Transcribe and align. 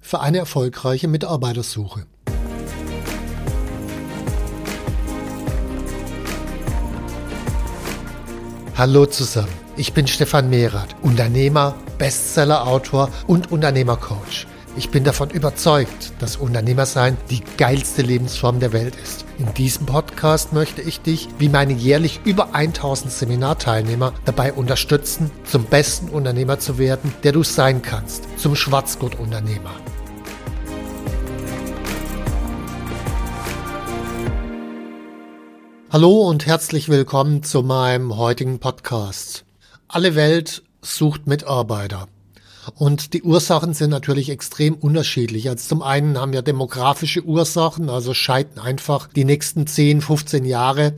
für 0.00 0.20
eine 0.20 0.38
erfolgreiche 0.38 1.08
Mitarbeitersuche. 1.08 2.06
Hallo 8.76 9.04
zusammen, 9.04 9.52
ich 9.76 9.92
bin 9.92 10.06
Stefan 10.06 10.48
Mehrath, 10.48 10.96
Unternehmer, 11.02 11.74
Bestsellerautor 11.98 13.10
und 13.26 13.52
Unternehmercoach. 13.52 14.46
Ich 14.76 14.88
bin 14.90 15.04
davon 15.04 15.28
überzeugt, 15.30 16.12
dass 16.18 16.36
Unternehmersein 16.36 17.18
die 17.28 17.42
geilste 17.58 18.00
Lebensform 18.00 18.58
der 18.58 18.72
Welt 18.72 18.96
ist. 18.96 19.26
In 19.40 19.54
diesem 19.54 19.86
Podcast 19.86 20.52
möchte 20.52 20.82
ich 20.82 21.00
dich, 21.00 21.26
wie 21.38 21.48
meine 21.48 21.72
jährlich 21.72 22.20
über 22.26 22.54
1000 22.54 23.10
Seminarteilnehmer, 23.10 24.12
dabei 24.26 24.52
unterstützen, 24.52 25.30
zum 25.44 25.64
besten 25.64 26.10
Unternehmer 26.10 26.58
zu 26.58 26.76
werden, 26.76 27.14
der 27.22 27.32
du 27.32 27.42
sein 27.42 27.80
kannst, 27.80 28.28
zum 28.38 28.54
Schwarzgurt-Unternehmer. 28.54 29.70
Hallo 35.90 36.28
und 36.28 36.44
herzlich 36.44 36.90
willkommen 36.90 37.42
zu 37.42 37.62
meinem 37.62 38.18
heutigen 38.18 38.58
Podcast. 38.58 39.46
Alle 39.88 40.16
Welt 40.16 40.62
sucht 40.82 41.26
Mitarbeiter. 41.26 42.08
Und 42.74 43.14
die 43.14 43.22
Ursachen 43.22 43.74
sind 43.74 43.90
natürlich 43.90 44.30
extrem 44.30 44.74
unterschiedlich. 44.74 45.48
Also 45.48 45.68
zum 45.68 45.82
einen 45.82 46.18
haben 46.18 46.32
wir 46.32 46.42
demografische 46.42 47.24
Ursachen, 47.24 47.88
also 47.88 48.14
scheiden 48.14 48.58
einfach 48.58 49.08
die 49.08 49.24
nächsten 49.24 49.66
10, 49.66 50.00
15 50.02 50.44
Jahre 50.44 50.94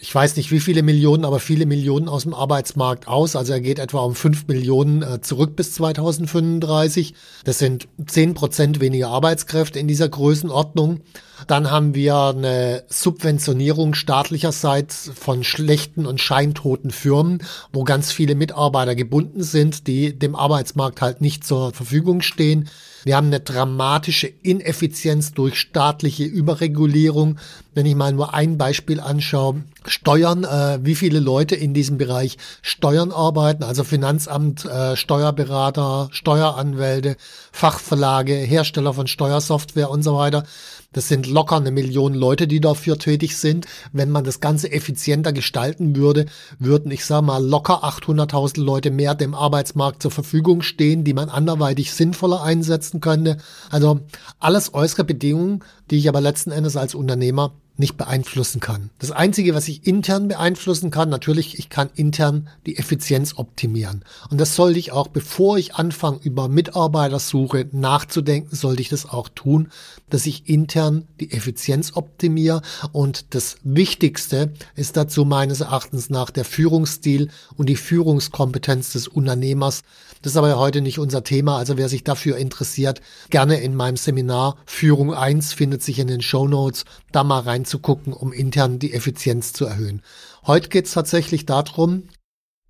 ich 0.00 0.14
weiß 0.14 0.36
nicht 0.36 0.52
wie 0.52 0.60
viele 0.60 0.82
Millionen, 0.82 1.24
aber 1.24 1.40
viele 1.40 1.66
Millionen 1.66 2.08
aus 2.08 2.22
dem 2.22 2.32
Arbeitsmarkt 2.32 3.08
aus. 3.08 3.34
Also 3.34 3.52
er 3.52 3.60
geht 3.60 3.80
etwa 3.80 4.00
um 4.00 4.14
fünf 4.14 4.46
Millionen 4.46 5.02
äh, 5.02 5.20
zurück 5.20 5.56
bis 5.56 5.74
2035. 5.74 7.14
Das 7.44 7.58
sind 7.58 7.88
zehn 8.06 8.34
Prozent 8.34 8.80
weniger 8.80 9.08
Arbeitskräfte 9.08 9.80
in 9.80 9.88
dieser 9.88 10.08
Größenordnung. 10.08 11.00
Dann 11.46 11.70
haben 11.70 11.94
wir 11.94 12.16
eine 12.16 12.84
Subventionierung 12.88 13.94
staatlicherseits 13.94 15.10
von 15.14 15.44
schlechten 15.44 16.06
und 16.06 16.20
scheintoten 16.20 16.90
Firmen, 16.90 17.42
wo 17.72 17.84
ganz 17.84 18.12
viele 18.12 18.34
Mitarbeiter 18.34 18.94
gebunden 18.94 19.42
sind, 19.42 19.86
die 19.86 20.18
dem 20.18 20.34
Arbeitsmarkt 20.34 21.00
halt 21.00 21.20
nicht 21.20 21.44
zur 21.44 21.72
Verfügung 21.72 22.20
stehen. 22.22 22.68
Wir 23.04 23.16
haben 23.16 23.28
eine 23.28 23.40
dramatische 23.40 24.26
Ineffizienz 24.26 25.32
durch 25.32 25.58
staatliche 25.58 26.24
Überregulierung. 26.24 27.38
Wenn 27.72 27.86
ich 27.86 27.94
mal 27.94 28.12
nur 28.12 28.34
ein 28.34 28.58
Beispiel 28.58 29.00
anschaue, 29.00 29.62
Steuern, 29.86 30.44
äh, 30.44 30.80
wie 30.82 30.96
viele 30.96 31.20
Leute 31.20 31.54
in 31.54 31.74
diesem 31.74 31.96
Bereich 31.96 32.38
Steuern 32.60 33.12
arbeiten, 33.12 33.62
also 33.62 33.84
Finanzamt, 33.84 34.64
äh, 34.64 34.96
Steuerberater, 34.96 36.08
Steueranwälte, 36.10 37.16
Fachverlage, 37.52 38.34
Hersteller 38.34 38.92
von 38.92 39.06
Steuersoftware 39.06 39.90
und 39.90 40.02
so 40.02 40.16
weiter. 40.16 40.44
Das 40.92 41.08
sind 41.08 41.27
locker 41.30 41.56
eine 41.56 41.70
Million 41.70 42.14
Leute, 42.14 42.46
die 42.46 42.60
dafür 42.60 42.98
tätig 42.98 43.36
sind. 43.36 43.66
Wenn 43.92 44.10
man 44.10 44.24
das 44.24 44.40
Ganze 44.40 44.72
effizienter 44.72 45.32
gestalten 45.32 45.96
würde, 45.96 46.26
würden, 46.58 46.90
ich 46.90 47.04
sage 47.04 47.26
mal, 47.26 47.44
locker 47.44 47.84
800.000 47.84 48.60
Leute 48.60 48.90
mehr 48.90 49.14
dem 49.14 49.34
Arbeitsmarkt 49.34 50.02
zur 50.02 50.10
Verfügung 50.10 50.62
stehen, 50.62 51.04
die 51.04 51.14
man 51.14 51.28
anderweitig 51.28 51.92
sinnvoller 51.92 52.42
einsetzen 52.42 53.00
könnte. 53.00 53.38
Also 53.70 54.00
alles 54.38 54.74
äußere 54.74 55.04
Bedingungen, 55.04 55.64
die 55.90 55.98
ich 55.98 56.08
aber 56.08 56.20
letzten 56.20 56.50
Endes 56.50 56.76
als 56.76 56.94
Unternehmer 56.94 57.52
nicht 57.78 57.96
beeinflussen 57.96 58.60
kann. 58.60 58.90
Das 58.98 59.12
Einzige, 59.12 59.54
was 59.54 59.68
ich 59.68 59.86
intern 59.86 60.28
beeinflussen 60.28 60.90
kann, 60.90 61.08
natürlich, 61.08 61.58
ich 61.58 61.70
kann 61.70 61.88
intern 61.94 62.48
die 62.66 62.76
Effizienz 62.76 63.34
optimieren. 63.36 64.04
Und 64.30 64.40
das 64.40 64.56
sollte 64.56 64.80
ich 64.80 64.90
auch, 64.90 65.08
bevor 65.08 65.58
ich 65.58 65.76
anfange, 65.76 66.18
über 66.22 66.48
Mitarbeitersuche 66.48 67.68
nachzudenken, 67.72 68.54
sollte 68.54 68.82
ich 68.82 68.88
das 68.88 69.08
auch 69.08 69.28
tun, 69.28 69.68
dass 70.10 70.26
ich 70.26 70.48
intern 70.48 71.06
die 71.20 71.30
Effizienz 71.30 71.92
optimiere. 71.94 72.62
Und 72.90 73.34
das 73.34 73.58
Wichtigste 73.62 74.52
ist 74.74 74.96
dazu 74.96 75.24
meines 75.24 75.60
Erachtens 75.60 76.10
nach 76.10 76.30
der 76.30 76.44
Führungsstil 76.44 77.30
und 77.56 77.68
die 77.68 77.76
Führungskompetenz 77.76 78.92
des 78.92 79.06
Unternehmers. 79.06 79.82
Das 80.22 80.32
ist 80.32 80.36
aber 80.36 80.58
heute 80.58 80.80
nicht 80.80 80.98
unser 80.98 81.22
Thema. 81.22 81.58
Also 81.58 81.76
wer 81.76 81.88
sich 81.88 82.02
dafür 82.02 82.38
interessiert, 82.38 83.00
gerne 83.30 83.60
in 83.60 83.76
meinem 83.76 83.96
Seminar 83.96 84.56
Führung 84.66 85.14
1 85.14 85.52
findet 85.52 85.84
sich 85.84 86.00
in 86.00 86.08
den 86.08 86.22
Show 86.22 86.48
Notes, 86.48 86.84
da 87.12 87.22
mal 87.22 87.40
rein 87.40 87.64
reinzugucken, 87.68 88.12
um 88.12 88.32
intern 88.32 88.78
die 88.78 88.92
Effizienz 88.92 89.52
zu 89.52 89.66
erhöhen. 89.66 90.02
Heute 90.46 90.68
geht 90.68 90.86
es 90.86 90.92
tatsächlich 90.92 91.46
darum, 91.46 92.04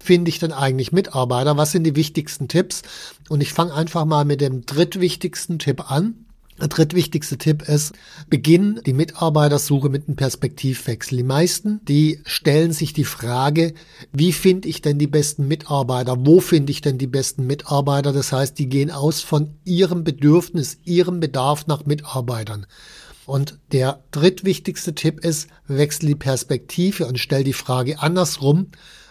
finde 0.01 0.29
ich 0.29 0.39
denn 0.39 0.53
eigentlich 0.53 0.93
Mitarbeiter? 0.93 1.57
Was 1.57 1.73
sind 1.73 1.85
die 1.85 1.97
wichtigsten 1.97 2.49
Tipps? 2.49 2.83
Und 3.29 3.41
ich 3.41 3.53
fange 3.53 3.75
einfach 3.75 4.05
mal 4.05 4.25
mit 4.25 4.41
dem 4.41 4.65
drittwichtigsten 4.65 5.59
Tipp 5.59 5.91
an. 5.91 6.25
Der 6.61 6.67
drittwichtigste 6.67 7.39
Tipp 7.39 7.63
ist, 7.69 7.93
beginn 8.29 8.81
die 8.85 8.93
Mitarbeitersuche 8.93 9.89
mit 9.89 10.09
einem 10.09 10.17
Perspektivwechsel. 10.17 11.19
Die 11.19 11.25
meisten, 11.25 11.81
die 11.85 12.21
stellen 12.25 12.73
sich 12.73 12.93
die 12.93 13.05
Frage, 13.05 13.75
wie 14.13 14.33
finde 14.33 14.67
ich 14.67 14.83
denn 14.83 14.99
die 14.99 15.07
besten 15.07 15.47
Mitarbeiter? 15.47 16.17
Wo 16.27 16.41
finde 16.41 16.73
ich 16.73 16.81
denn 16.81 16.99
die 16.99 17.07
besten 17.07 17.47
Mitarbeiter? 17.47 18.13
Das 18.13 18.33
heißt, 18.33 18.59
die 18.59 18.69
gehen 18.69 18.91
aus 18.91 19.21
von 19.21 19.55
ihrem 19.65 20.03
Bedürfnis, 20.03 20.79
ihrem 20.85 21.21
Bedarf 21.21 21.69
nach 21.69 21.87
Mitarbeitern. 21.87 22.67
Und 23.29 23.59
der 23.73 24.03
drittwichtigste 24.11 24.95
Tipp 24.95 25.21
ist, 25.21 25.49
wechsel 25.67 26.07
die 26.07 26.15
Perspektive 26.15 27.05
und 27.07 27.19
stell 27.19 27.45
die 27.45 27.53
Frage 27.53 28.01
andersrum, 28.01 28.69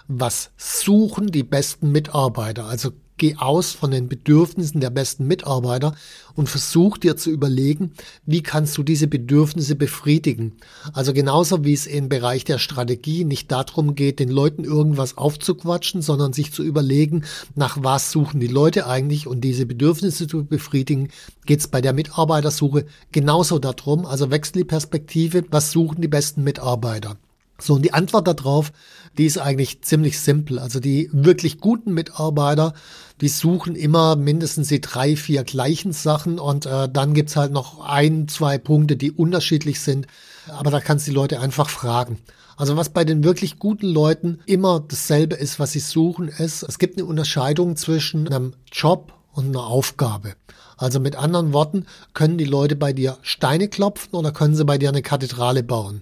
was 0.08 0.50
suchen 0.58 1.28
die 1.28 1.44
besten 1.44 1.92
Mitarbeiter? 1.92 2.66
Also 2.66 2.94
geh 3.18 3.36
aus 3.38 3.72
von 3.72 3.92
den 3.92 4.08
Bedürfnissen 4.08 4.82
der 4.82 4.90
besten 4.90 5.28
Mitarbeiter 5.28 5.96
und 6.36 6.50
versuch 6.50 6.98
dir 6.98 7.18
zu 7.18 7.32
überlegen, 7.32 7.94
wie 8.26 8.44
kannst 8.44 8.78
du 8.78 8.84
diese 8.84 9.08
Bedürfnisse 9.08 9.76
befriedigen. 9.76 10.54
Also 10.94 11.14
genauso 11.14 11.64
wie 11.64 11.74
es 11.74 11.88
im 11.88 12.10
Bereich 12.10 12.44
der 12.44 12.60
Strategie 12.60 13.26
nicht 13.26 13.52
darum 13.52 13.96
geht, 13.96 14.20
den 14.20 14.30
Leuten 14.30 14.64
irgendwas 14.64 15.18
aufzuquatschen, 15.18 16.02
sondern 16.02 16.34
sich 16.34 16.54
zu 16.54 16.64
überlegen, 16.64 17.24
nach 17.56 17.78
was 17.82 18.12
suchen 18.12 18.40
die 18.40 18.48
Leute 18.48 18.88
eigentlich 18.88 19.28
und 19.28 19.42
diese 19.42 19.66
Bedürfnisse 19.66 20.28
zu 20.28 20.46
befriedigen, 20.46 21.10
geht 21.46 21.60
es 21.60 21.68
bei 21.68 21.82
der 21.82 21.94
Mitarbeitersuche 21.94 22.86
genauso 23.12 23.60
darum. 23.60 24.06
Also 24.06 24.32
wechsel 24.32 24.60
die 24.60 24.64
Perspektive, 24.64 25.44
was 25.50 25.72
suchen 25.72 26.02
die 26.02 26.08
besten 26.08 26.44
Mitarbeiter. 26.44 27.18
So, 27.60 27.76
und 27.76 27.84
die 27.84 27.94
Antwort 27.94 28.28
darauf, 28.28 28.72
die 29.18 29.26
ist 29.26 29.40
eigentlich 29.40 29.82
ziemlich 29.82 30.20
simpel. 30.20 30.60
Also 30.60 30.80
die 30.80 31.10
wirklich 31.12 31.60
guten 31.60 31.94
Mitarbeiter, 31.94 32.74
die 33.20 33.30
suchen 33.30 33.76
immer 33.76 34.16
mindestens 34.16 34.68
die 34.68 34.82
drei, 34.82 35.16
vier 35.16 35.44
gleichen 35.44 35.92
Sachen 35.92 36.40
und 36.40 36.66
äh, 36.66 36.88
dann 36.88 37.14
gibt's 37.14 37.36
halt 37.36 37.52
noch 37.52 37.80
ein, 37.80 38.28
zwei 38.28 38.58
Punkte, 38.58 38.96
die 38.96 39.12
unterschiedlich 39.12 39.82
sind. 39.82 40.08
Aber 40.48 40.70
da 40.70 40.80
kannst 40.80 41.08
du 41.08 41.12
die 41.12 41.16
Leute 41.16 41.40
einfach 41.40 41.70
fragen. 41.70 42.20
Also 42.58 42.76
was 42.76 42.90
bei 42.90 43.06
den 43.06 43.24
wirklich 43.24 43.60
guten 43.60 43.88
Leuten 43.88 44.40
immer 44.46 44.80
dasselbe 44.80 45.36
ist, 45.36 45.60
was 45.60 45.72
sie 45.72 45.80
suchen, 45.80 46.28
ist, 46.28 46.64
es 46.64 46.80
gibt 46.80 46.98
eine 46.98 47.06
Unterscheidung 47.06 47.76
zwischen 47.76 48.28
einem 48.28 48.54
Job 48.72 49.14
und 49.32 49.48
einer 49.48 49.66
Aufgabe. 49.66 50.34
Also 50.76 51.00
mit 51.00 51.16
anderen 51.16 51.54
Worten, 51.54 51.86
können 52.14 52.38
die 52.38 52.46
Leute 52.46 52.76
bei 52.76 52.94
dir 52.94 53.18
Steine 53.22 53.68
klopfen 53.68 54.16
oder 54.16 54.32
können 54.32 54.56
sie 54.56 54.66
bei 54.66 54.78
dir 54.78 54.90
eine 54.90 55.02
Kathedrale 55.02 55.64
bauen? 55.64 56.02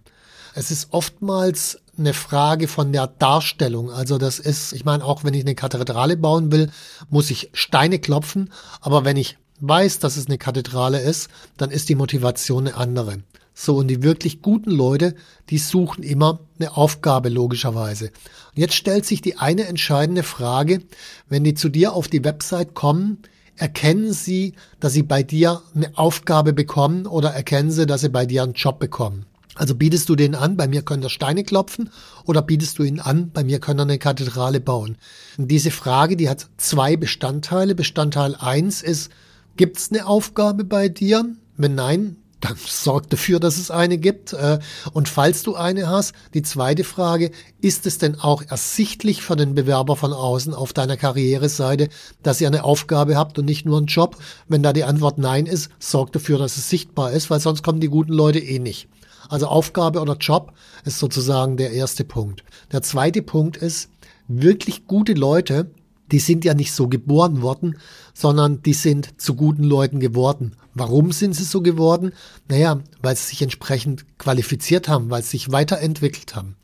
Es 0.57 0.71
ist 0.71 0.87
oftmals 0.91 1.81
eine 1.97 2.13
Frage 2.13 2.69
von 2.69 2.93
der 2.93 3.07
Darstellung. 3.07 3.91
Also 3.91 4.17
das 4.17 4.39
ist, 4.39 4.71
ich 4.71 4.85
meine, 4.85 5.03
auch 5.03 5.25
wenn 5.25 5.33
ich 5.33 5.43
eine 5.43 5.53
Kathedrale 5.53 6.15
bauen 6.15 6.49
will, 6.49 6.71
muss 7.09 7.29
ich 7.29 7.49
Steine 7.51 7.99
klopfen. 7.99 8.53
Aber 8.79 9.03
wenn 9.03 9.17
ich 9.17 9.37
weiß, 9.59 9.99
dass 9.99 10.15
es 10.15 10.27
eine 10.27 10.37
Kathedrale 10.37 11.01
ist, 11.01 11.29
dann 11.57 11.71
ist 11.71 11.89
die 11.89 11.95
Motivation 11.95 12.67
eine 12.67 12.77
andere. 12.77 13.17
So, 13.53 13.75
und 13.75 13.89
die 13.89 14.01
wirklich 14.01 14.41
guten 14.41 14.71
Leute, 14.71 15.15
die 15.49 15.57
suchen 15.57 16.03
immer 16.03 16.39
eine 16.57 16.77
Aufgabe 16.77 17.27
logischerweise. 17.27 18.05
Und 18.05 18.57
jetzt 18.57 18.75
stellt 18.75 19.05
sich 19.05 19.21
die 19.21 19.37
eine 19.37 19.65
entscheidende 19.67 20.23
Frage, 20.23 20.83
wenn 21.27 21.43
die 21.43 21.53
zu 21.53 21.67
dir 21.67 21.91
auf 21.91 22.07
die 22.07 22.23
Website 22.23 22.73
kommen, 22.73 23.23
erkennen 23.57 24.13
sie, 24.13 24.53
dass 24.79 24.93
sie 24.93 25.03
bei 25.03 25.21
dir 25.21 25.61
eine 25.75 25.97
Aufgabe 25.97 26.53
bekommen 26.53 27.07
oder 27.07 27.31
erkennen 27.31 27.71
sie, 27.71 27.85
dass 27.85 28.01
sie 28.01 28.09
bei 28.09 28.25
dir 28.25 28.43
einen 28.43 28.53
Job 28.53 28.79
bekommen? 28.79 29.25
Also 29.55 29.75
bietest 29.75 30.09
du 30.09 30.15
den 30.15 30.35
an, 30.35 30.57
bei 30.57 30.67
mir 30.67 30.81
können 30.81 31.01
da 31.01 31.09
Steine 31.09 31.43
klopfen, 31.43 31.89
oder 32.25 32.41
bietest 32.41 32.77
du 32.77 32.83
ihn 32.83 32.99
an, 32.99 33.31
bei 33.31 33.43
mir 33.43 33.59
können 33.59 33.79
eine 33.79 33.97
Kathedrale 33.97 34.59
bauen? 34.59 34.97
Und 35.37 35.49
diese 35.49 35.71
Frage, 35.71 36.17
die 36.17 36.29
hat 36.29 36.47
zwei 36.57 36.97
Bestandteile. 36.97 37.75
Bestandteil 37.75 38.35
eins 38.35 38.81
ist, 38.81 39.09
Gibt 39.57 39.77
es 39.77 39.89
eine 39.89 40.05
Aufgabe 40.05 40.65
bei 40.65 40.89
dir? 40.89 41.25
Wenn 41.55 41.75
nein, 41.75 42.17
dann 42.41 42.57
sorg 42.67 43.09
dafür, 43.09 43.39
dass 43.39 43.57
es 43.57 43.71
eine 43.71 43.97
gibt. 43.97 44.33
Äh, 44.33 44.59
und 44.91 45.07
falls 45.07 45.43
du 45.43 45.55
eine 45.55 45.87
hast, 45.87 46.13
die 46.33 46.41
zweite 46.41 46.83
Frage, 46.83 47.31
ist 47.61 47.85
es 47.85 47.97
denn 47.97 48.19
auch 48.19 48.43
ersichtlich 48.47 49.21
für 49.21 49.37
den 49.37 49.55
Bewerber 49.55 49.95
von 49.95 50.11
außen 50.11 50.53
auf 50.53 50.73
deiner 50.73 50.97
Karriereseite, 50.97 51.87
dass 52.21 52.41
ihr 52.41 52.47
eine 52.47 52.65
Aufgabe 52.65 53.15
habt 53.15 53.39
und 53.39 53.45
nicht 53.45 53.65
nur 53.65 53.77
einen 53.77 53.87
Job? 53.87 54.17
Wenn 54.49 54.61
da 54.61 54.73
die 54.73 54.83
Antwort 54.83 55.17
nein 55.17 55.45
ist, 55.45 55.69
sorg 55.79 56.11
dafür, 56.11 56.37
dass 56.37 56.57
es 56.57 56.69
sichtbar 56.69 57.13
ist, 57.13 57.29
weil 57.29 57.39
sonst 57.39 57.63
kommen 57.63 57.79
die 57.79 57.87
guten 57.87 58.13
Leute 58.13 58.39
eh 58.39 58.59
nicht. 58.59 58.89
Also 59.29 59.47
Aufgabe 59.47 60.01
oder 60.01 60.17
Job 60.17 60.53
ist 60.83 60.99
sozusagen 60.99 61.57
der 61.57 61.71
erste 61.71 62.03
Punkt. 62.03 62.43
Der 62.71 62.81
zweite 62.81 63.21
Punkt 63.21 63.57
ist, 63.57 63.89
wirklich 64.27 64.87
gute 64.87 65.13
Leute, 65.13 65.71
die 66.11 66.19
sind 66.19 66.45
ja 66.45 66.53
nicht 66.53 66.71
so 66.71 66.87
geboren 66.87 67.41
worden, 67.41 67.77
sondern 68.13 68.61
die 68.61 68.73
sind 68.73 69.19
zu 69.19 69.35
guten 69.35 69.63
Leuten 69.63 69.99
geworden. 69.99 70.55
Warum 70.73 71.11
sind 71.11 71.33
sie 71.33 71.43
so 71.43 71.61
geworden? 71.61 72.11
Naja, 72.47 72.79
weil 73.01 73.15
sie 73.15 73.27
sich 73.27 73.41
entsprechend 73.41 74.05
qualifiziert 74.17 74.87
haben, 74.87 75.09
weil 75.09 75.23
sie 75.23 75.31
sich 75.31 75.51
weiterentwickelt 75.51 76.35
haben. 76.35 76.57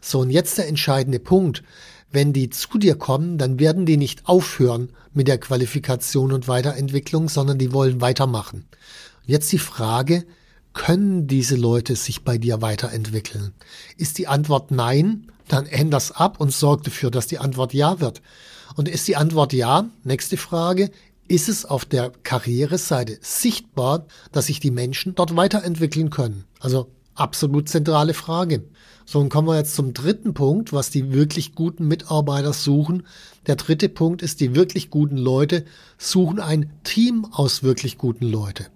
So, 0.00 0.20
und 0.20 0.30
jetzt 0.30 0.56
der 0.56 0.68
entscheidende 0.68 1.18
Punkt. 1.18 1.62
Wenn 2.12 2.32
die 2.32 2.48
zu 2.48 2.78
dir 2.78 2.94
kommen, 2.94 3.36
dann 3.36 3.58
werden 3.58 3.84
die 3.84 3.96
nicht 3.96 4.26
aufhören 4.26 4.90
mit 5.12 5.26
der 5.26 5.38
Qualifikation 5.38 6.32
und 6.32 6.46
Weiterentwicklung, 6.46 7.28
sondern 7.28 7.58
die 7.58 7.72
wollen 7.72 8.00
weitermachen. 8.00 8.66
Jetzt 9.24 9.50
die 9.50 9.58
Frage, 9.58 10.24
können 10.76 11.26
diese 11.26 11.56
Leute 11.56 11.96
sich 11.96 12.22
bei 12.22 12.38
dir 12.38 12.60
weiterentwickeln? 12.60 13.52
Ist 13.96 14.18
die 14.18 14.28
Antwort 14.28 14.70
nein, 14.70 15.32
dann 15.48 15.66
änder's 15.66 16.12
ab 16.12 16.38
und 16.38 16.52
sorg 16.52 16.84
dafür, 16.84 17.10
dass 17.10 17.26
die 17.26 17.38
Antwort 17.38 17.72
ja 17.72 17.98
wird. 17.98 18.20
Und 18.76 18.88
ist 18.88 19.08
die 19.08 19.16
Antwort 19.16 19.54
ja, 19.54 19.88
nächste 20.04 20.36
Frage, 20.36 20.90
ist 21.28 21.48
es 21.48 21.64
auf 21.64 21.86
der 21.86 22.12
Karriereseite 22.22 23.18
sichtbar, 23.22 24.06
dass 24.32 24.46
sich 24.46 24.60
die 24.60 24.70
Menschen 24.70 25.14
dort 25.14 25.34
weiterentwickeln 25.34 26.10
können? 26.10 26.44
Also 26.60 26.90
absolut 27.14 27.68
zentrale 27.68 28.12
Frage. 28.12 28.62
So, 29.06 29.18
und 29.20 29.30
kommen 29.30 29.48
wir 29.48 29.56
jetzt 29.56 29.74
zum 29.74 29.94
dritten 29.94 30.34
Punkt, 30.34 30.72
was 30.74 30.90
die 30.90 31.12
wirklich 31.12 31.54
guten 31.54 31.88
Mitarbeiter 31.88 32.52
suchen. 32.52 33.04
Der 33.46 33.56
dritte 33.56 33.88
Punkt 33.88 34.20
ist, 34.20 34.40
die 34.40 34.54
wirklich 34.54 34.90
guten 34.90 35.16
Leute 35.16 35.64
suchen 35.96 36.38
ein 36.38 36.70
Team 36.84 37.24
aus 37.32 37.62
wirklich 37.62 37.96
guten 37.96 38.26
Leute. 38.26 38.66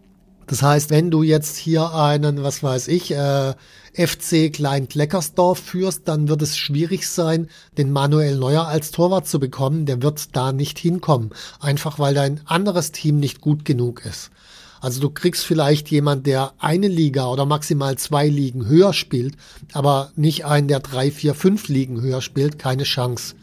Das 0.51 0.63
heißt, 0.63 0.91
wenn 0.91 1.13
du 1.13 1.23
jetzt 1.23 1.57
hier 1.57 1.95
einen, 1.95 2.43
was 2.43 2.61
weiß 2.61 2.89
ich, 2.89 3.13
äh, 3.13 3.55
FC 3.95 4.53
Klein-Kleckersdorf 4.53 5.61
führst, 5.61 6.09
dann 6.09 6.27
wird 6.27 6.43
es 6.43 6.59
schwierig 6.59 7.07
sein, 7.07 7.49
den 7.79 7.93
Manuel 7.93 8.37
Neuer 8.37 8.67
als 8.67 8.91
Torwart 8.91 9.29
zu 9.29 9.39
bekommen. 9.39 9.87
Der 9.87 10.03
wird 10.03 10.35
da 10.35 10.51
nicht 10.51 10.77
hinkommen. 10.81 11.31
Einfach 11.61 12.01
weil 12.01 12.15
dein 12.15 12.41
anderes 12.47 12.91
Team 12.91 13.21
nicht 13.21 13.41
gut 13.41 13.65
genug 13.65 14.05
ist. 14.05 14.33
Also 14.81 15.01
du 15.01 15.11
kriegst 15.11 15.47
vielleicht 15.47 15.89
jemand, 15.89 16.27
der 16.27 16.53
eine 16.59 16.89
Liga 16.89 17.29
oder 17.29 17.47
maximal 17.47 17.97
zwei 17.97 18.27
Ligen 18.27 18.67
höher 18.67 18.93
spielt, 18.93 19.37
aber 19.73 20.11
nicht 20.17 20.47
einen, 20.47 20.67
der 20.67 20.81
drei, 20.81 21.13
vier, 21.13 21.37
fünf 21.37 21.69
Ligen 21.69 22.01
höher 22.01 22.23
spielt, 22.23 22.59
keine 22.59 22.83
Chance. 22.83 23.37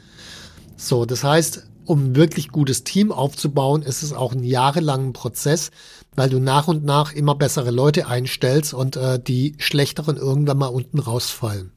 So, 0.76 1.06
das 1.06 1.24
heißt, 1.24 1.67
um 1.88 2.16
wirklich 2.16 2.50
gutes 2.50 2.84
Team 2.84 3.12
aufzubauen, 3.12 3.82
ist 3.82 4.04
es 4.04 4.14
auch 4.14 4.34
ein 4.34 4.44
jahrelangen 4.44 5.14
Prozess, 5.14 5.72
weil 6.16 6.30
du 6.30 6.40
nach 6.40 6.68
und 6.68 6.84
nach 6.84 7.14
immer 7.14 7.36
bessere 7.36 7.72
Leute 7.72 8.08
einstellst 8.08 8.74
und 8.74 8.96
äh, 8.96 9.20
die 9.20 9.56
schlechteren 9.58 10.18
irgendwann 10.18 10.58
mal 10.58 10.68
unten 10.68 11.00
rausfallen. 11.00 11.72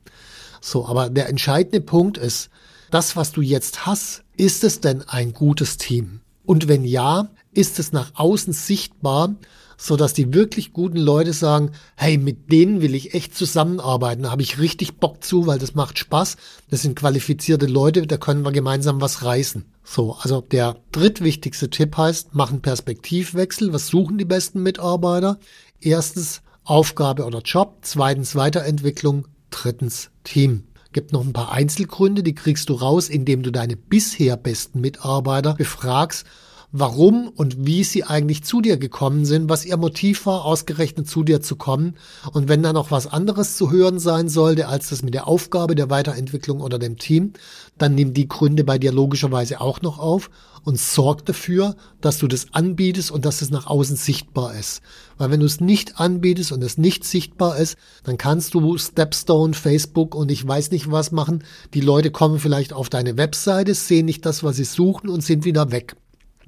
So, 0.61 0.87
aber 0.87 1.09
der 1.11 1.29
entscheidende 1.29 1.81
Punkt 1.81 2.19
ist, 2.19 2.51
das, 2.91 3.17
was 3.17 3.33
du 3.33 3.41
jetzt 3.41 3.87
hast, 3.87 4.25
ist 4.37 4.65
es 4.65 4.81
denn 4.81 5.03
ein 5.09 5.33
gutes 5.33 5.77
Team? 5.77 6.21
Und 6.45 6.67
wenn 6.67 6.85
ja, 6.85 7.29
ist 7.53 7.79
es 7.79 7.93
nach 7.93 8.13
außen 8.15 8.53
sichtbar, 8.53 9.37
so 9.81 9.97
dass 9.97 10.13
die 10.13 10.35
wirklich 10.35 10.75
guten 10.75 10.99
Leute 10.99 11.33
sagen, 11.33 11.73
hey, 11.97 12.19
mit 12.19 12.53
denen 12.53 12.83
will 12.83 12.95
ich 12.95 13.15
echt 13.15 13.35
zusammenarbeiten, 13.35 14.25
da 14.25 14.31
habe 14.31 14.43
ich 14.43 14.59
richtig 14.59 14.99
Bock 14.99 15.25
zu, 15.25 15.47
weil 15.47 15.59
das 15.59 15.75
macht 15.75 15.99
Spaß, 15.99 16.37
das 16.69 16.83
sind 16.83 16.97
qualifizierte 16.97 17.65
Leute, 17.65 18.07
da 18.07 18.19
können 18.19 18.45
wir 18.45 18.53
gemeinsam 18.53 19.01
was 19.01 19.25
reißen. 19.25 19.65
So, 19.83 20.17
also 20.21 20.43
der 20.43 20.77
drittwichtigste 20.93 21.71
Tipp 21.71 21.97
heißt, 21.97 22.35
machen 22.35 22.61
Perspektivwechsel, 22.61 23.73
was 23.73 23.89
suchen 23.89 24.19
die 24.19 24.27
besten 24.27 24.63
Mitarbeiter? 24.63 25.39
Erstens 25.81 26.43
Aufgabe 26.65 27.25
oder 27.25 27.41
Job, 27.41 27.79
zweitens 27.81 28.37
Weiterentwicklung, 28.37 29.29
drittens 29.49 30.11
Team. 30.25 30.65
Gibt 30.93 31.13
noch 31.13 31.25
ein 31.25 31.33
paar 31.33 31.53
Einzelgründe, 31.53 32.23
die 32.23 32.35
kriegst 32.35 32.69
du 32.69 32.75
raus, 32.75 33.09
indem 33.09 33.43
du 33.43 33.51
deine 33.51 33.77
bisher 33.77 34.37
besten 34.37 34.83
Mitarbeiter 34.83 35.55
befragst 35.55 36.27
warum 36.73 37.29
und 37.29 37.67
wie 37.67 37.83
sie 37.85 38.05
eigentlich 38.05 38.45
zu 38.45 38.61
dir 38.61 38.77
gekommen 38.77 39.25
sind, 39.25 39.49
was 39.49 39.65
ihr 39.65 39.77
Motiv 39.77 40.27
war, 40.27 40.45
ausgerechnet 40.45 41.09
zu 41.09 41.25
dir 41.25 41.41
zu 41.41 41.57
kommen. 41.57 41.97
Und 42.33 42.49
wenn 42.49 42.63
da 42.63 42.73
noch 42.73 42.91
was 42.91 43.07
anderes 43.07 43.57
zu 43.57 43.71
hören 43.71 43.99
sein 43.99 44.29
sollte, 44.29 44.69
als 44.69 44.91
das 44.91 45.03
mit 45.03 45.15
der 45.15 45.27
Aufgabe 45.27 45.75
der 45.75 45.91
Weiterentwicklung 45.91 46.61
oder 46.61 46.79
dem 46.79 46.97
Team, 46.97 47.33
dann 47.79 47.95
nimm 47.95 48.15
die 48.15 48.29
Gründe 48.29 48.63
bei 48.63 48.79
dir 48.79 48.93
logischerweise 48.93 49.61
auch 49.61 49.83
noch 49.83 49.99
auf 49.99 50.31
und 50.65 50.79
sorg 50.79 51.25
dafür, 51.25 51.75
dass 52.01 52.19
du 52.19 52.29
das 52.29 52.53
anbietest 52.53 53.11
und 53.11 53.25
dass 53.25 53.43
es 53.43 53.51
nach 53.51 53.67
außen 53.67 53.97
sichtbar 53.97 54.55
ist. 54.55 54.83
Weil 55.17 55.31
wenn 55.31 55.41
du 55.41 55.47
es 55.47 55.61
nicht 55.61 55.99
anbietest 55.99 56.53
und 56.53 56.63
es 56.63 56.79
nicht 56.79 57.05
sichtbar 57.05 57.57
ist, 57.57 57.77
dann 58.05 58.19
kannst 58.19 58.55
du 58.55 58.77
Stepstone, 58.77 59.55
Facebook 59.55 60.15
und 60.15 60.31
ich 60.31 60.47
weiß 60.47 60.71
nicht 60.71 60.91
was 60.91 61.13
machen. 61.13 61.45
Die 61.75 61.81
Leute 61.81 62.11
kommen 62.11 62.39
vielleicht 62.39 62.73
auf 62.73 62.91
deine 62.91 63.17
Webseite, 63.17 63.75
sehen 63.75 64.07
nicht 64.07 64.27
das, 64.27 64.45
was 64.45 64.57
sie 64.57 64.65
suchen 64.65 65.09
und 65.09 65.23
sind 65.23 65.45
wieder 65.45 65.73
weg. 65.73 65.97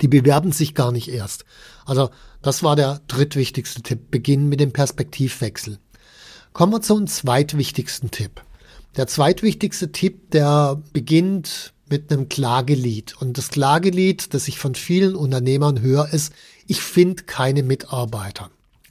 Die 0.02 0.08
bewerben 0.08 0.52
sich 0.52 0.74
gar 0.74 0.92
nicht 0.92 1.08
erst. 1.08 1.44
Also 1.86 2.10
das 2.42 2.62
war 2.62 2.76
der 2.76 3.00
drittwichtigste 3.08 3.82
Tipp. 3.82 4.10
Beginnen 4.10 4.48
mit 4.48 4.60
dem 4.60 4.72
Perspektivwechsel. 4.72 5.78
Kommen 6.52 6.72
wir 6.72 6.82
zum 6.82 7.06
zweitwichtigsten 7.06 8.10
Tipp. 8.10 8.42
Der 8.96 9.06
zweitwichtigste 9.06 9.90
Tipp, 9.92 10.32
der 10.32 10.82
beginnt 10.92 11.72
mit 11.88 12.12
einem 12.12 12.28
Klagelied. 12.28 13.14
Und 13.20 13.38
das 13.38 13.48
Klagelied, 13.48 14.34
das 14.34 14.48
ich 14.48 14.58
von 14.58 14.74
vielen 14.74 15.14
Unternehmern 15.14 15.80
höre, 15.80 16.12
ist, 16.12 16.32
ich 16.66 16.80
finde 16.80 17.22
keine 17.22 17.62
Mitarbeiter. 17.62 18.50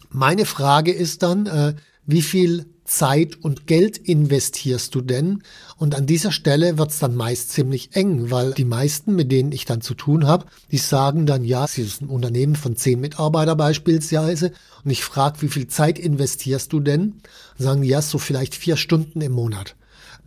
Meine 0.09 0.45
Frage 0.45 0.91
ist 0.91 1.23
dann, 1.23 1.45
äh, 1.45 1.75
wie 2.05 2.21
viel 2.21 2.65
Zeit 2.91 3.37
und 3.41 3.67
Geld 3.67 3.97
investierst 3.97 4.93
du 4.93 5.01
denn? 5.01 5.43
Und 5.77 5.95
an 5.95 6.05
dieser 6.05 6.31
Stelle 6.31 6.77
wird's 6.77 6.99
dann 6.99 7.15
meist 7.15 7.51
ziemlich 7.51 7.95
eng, 7.95 8.31
weil 8.31 8.53
die 8.53 8.65
meisten, 8.65 9.15
mit 9.15 9.31
denen 9.31 9.51
ich 9.51 9.65
dann 9.65 9.81
zu 9.81 9.93
tun 9.93 10.27
habe, 10.27 10.45
die 10.71 10.77
sagen 10.77 11.25
dann, 11.25 11.43
ja, 11.43 11.65
sie 11.67 11.83
ist 11.83 12.01
ein 12.01 12.09
Unternehmen 12.09 12.55
von 12.55 12.75
zehn 12.75 12.99
Mitarbeiter 12.99 13.55
beispielsweise. 13.55 14.51
Und 14.83 14.91
ich 14.91 15.03
frage, 15.03 15.41
wie 15.41 15.47
viel 15.47 15.67
Zeit 15.67 15.97
investierst 15.97 16.73
du 16.73 16.79
denn? 16.81 17.21
Und 17.57 17.63
sagen, 17.63 17.83
ja, 17.83 18.01
so 18.01 18.17
vielleicht 18.17 18.55
vier 18.55 18.75
Stunden 18.75 19.21
im 19.21 19.31
Monat. 19.31 19.75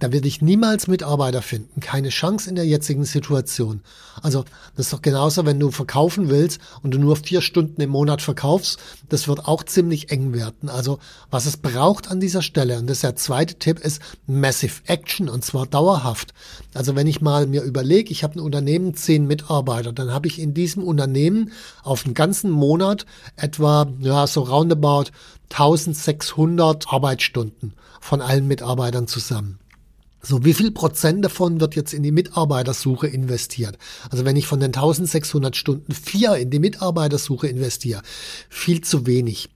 Da 0.01 0.13
werde 0.13 0.27
ich 0.27 0.43
niemals 0.43 0.89
Mitarbeiter 0.89 1.41
finden. 1.41 1.81
Keine 1.81 2.09
Chance 2.09 2.51
in 2.51 2.57
der 2.57 2.67
jetzigen 2.67 3.05
Situation. 3.05 3.81
Also, 4.23 4.45
das 4.77 4.87
ist 4.87 4.93
doch 4.93 5.03
genauso, 5.03 5.47
wenn 5.47 5.61
du 5.61 5.71
verkaufen 5.71 6.29
willst 6.29 6.61
und 6.83 6.93
du 6.93 6.99
nur 6.99 7.17
vier 7.17 7.41
Stunden 7.41 7.81
im 7.81 7.91
Monat 7.91 8.21
verkaufst. 8.21 8.79
Das 9.09 9.29
wird 9.29 9.47
auch 9.47 9.63
ziemlich 9.63 10.11
eng 10.11 10.33
werden. 10.33 10.69
Also, 10.69 10.99
was 11.31 11.47
es 11.47 11.57
braucht 11.57 12.11
an 12.11 12.19
dieser 12.19 12.43
Stelle, 12.43 12.79
und 12.79 12.89
das 12.89 12.99
ist 12.99 13.05
der 13.05 13.17
zweite 13.17 13.55
Tipp, 13.55 13.79
ist 13.79 14.03
Massive 14.27 14.83
Action 14.87 15.29
und 15.29 15.45
zwar 15.45 15.67
dauerhaft. 15.67 16.35
Also, 16.75 16.97
wenn 16.97 17.07
ich 17.07 17.21
mal 17.21 17.47
mir 17.47 17.63
überlege, 17.63 18.11
ich 18.11 18.25
habe 18.25 18.35
ein 18.35 18.41
Unternehmen, 18.41 18.95
zehn 18.95 19.27
Mitarbeiter, 19.27 19.93
dann 19.93 20.13
habe 20.13 20.27
ich 20.27 20.41
in 20.41 20.55
diesem 20.55 20.83
Unternehmen 20.83 21.53
auf 21.85 22.05
einen 22.05 22.15
ganzen 22.15 22.51
Monat 22.51 23.07
etwa, 23.37 23.87
ja, 24.01 24.27
so 24.27 24.43
roundabout 24.43 25.11
1600 25.51 26.93
Arbeitsstunden 26.93 27.75
von 28.01 28.21
allen 28.21 28.49
Mitarbeitern 28.49 29.07
zusammen. 29.07 29.61
So, 30.27 30.43
wie 30.45 30.55
viel 30.55 30.71
Prozent 30.71 31.23
davon 31.23 31.61
wird 31.61 31.77
jetzt 31.77 31.93
in 31.93 32.03
die 32.03 32.11
Mitarbeitersuche 32.11 33.07
investiert? 33.07 33.77
Also 34.11 34.25
wenn 34.25 34.37
ich 34.37 34.47
von 34.47 34.59
den 34.59 34.69
1600 34.69 35.55
Stunden 35.55 35.93
vier 35.93 36.37
in 36.37 36.49
die 36.51 36.61
Mitarbeitersuche 36.61 37.47
investiere, 37.47 38.01
viel 38.49 38.81
zu 38.81 39.07
wenig. 39.07 39.51